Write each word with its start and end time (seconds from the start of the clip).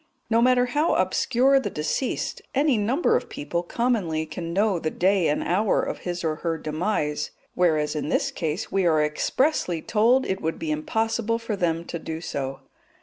No 0.31 0.41
matter 0.41 0.65
how 0.65 0.95
obscure 0.95 1.59
the 1.59 1.69
deceased, 1.69 2.41
any 2.55 2.75
number 2.75 3.15
of 3.15 3.29
people 3.29 3.61
commonly 3.61 4.25
can 4.25 4.51
know 4.51 4.79
the 4.79 4.89
day 4.89 5.27
and 5.27 5.43
hour 5.43 5.79
of 5.83 5.99
his 5.99 6.23
or 6.23 6.37
her 6.37 6.57
demise, 6.57 7.29
whereas 7.53 7.95
in 7.95 8.09
this 8.09 8.31
case 8.31 8.71
we 8.71 8.87
are 8.87 9.03
expressly 9.03 9.79
told 9.79 10.25
it 10.25 10.41
would 10.41 10.57
be 10.57 10.71
impossible 10.71 11.37
for 11.37 11.55
them 11.55 11.85
to 11.85 11.99
do 11.99 12.19
so. 12.19 12.61